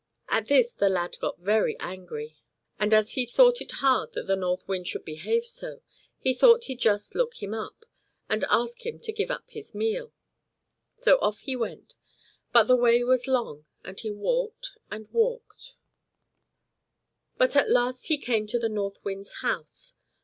At 0.29 0.47
this 0.47 0.71
the 0.73 0.89
lad 0.89 1.15
got 1.21 1.37
very 1.37 1.77
angry; 1.79 2.35
and 2.79 2.91
as 2.91 3.11
he 3.11 3.27
thought 3.27 3.61
it 3.61 3.71
hard 3.85 4.13
that 4.13 4.25
the 4.25 4.35
North 4.35 4.67
Wind 4.67 4.87
should 4.87 5.05
behave 5.05 5.45
so, 5.45 5.83
he 6.17 6.33
thought 6.33 6.63
he'd 6.63 6.79
just 6.79 7.13
look 7.13 7.35
him 7.43 7.53
up, 7.53 7.85
and 8.27 8.43
ask 8.49 8.83
him 8.83 8.97
to 8.97 9.11
give 9.13 9.29
up 9.29 9.43
his 9.51 9.75
meal. 9.75 10.11
So 11.03 11.19
off 11.19 11.41
he 11.41 11.55
went, 11.55 11.93
but 12.51 12.63
the 12.63 12.75
way 12.75 13.03
was 13.03 13.27
long, 13.27 13.67
and 13.85 13.99
he 13.99 14.09
walked 14.09 14.71
and 14.89 15.07
walked; 15.11 15.75
but 17.37 17.55
at 17.55 17.69
last 17.69 18.07
he 18.07 18.17
came 18.17 18.47
to 18.47 18.57
the 18.57 18.69
North 18.69 18.97
Wind's 19.05 19.41
house. 19.43 19.97